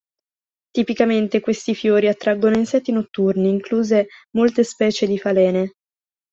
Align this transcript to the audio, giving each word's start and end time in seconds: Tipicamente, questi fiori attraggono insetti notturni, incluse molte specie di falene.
Tipicamente, 0.73 1.41
questi 1.41 1.75
fiori 1.75 2.07
attraggono 2.07 2.55
insetti 2.57 2.91
notturni, 2.91 3.49
incluse 3.49 4.07
molte 4.31 4.63
specie 4.63 5.05
di 5.05 5.19
falene. 5.19 5.75